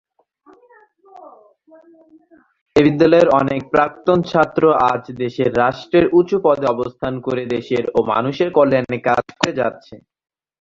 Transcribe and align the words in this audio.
এ 2.75 2.81
বিদ্যালয়ের 2.85 3.29
অনেক 3.39 3.61
প্রাক্তন 3.73 4.19
ছাত্র 4.31 4.61
আজ 4.91 5.03
দেশের 5.21 5.49
রাষ্ট্রের 5.57 6.05
উঁচু 6.19 6.37
পদে 6.45 6.65
অবস্থান 6.67 7.13
করে 7.25 7.43
দেশের 7.55 7.83
ও 7.95 8.09
মানুষের 8.11 8.49
কল্যাণে 8.57 8.97
কাজ 9.07 9.23
করে 9.33 9.51
যাচ্ছে। 9.59 9.95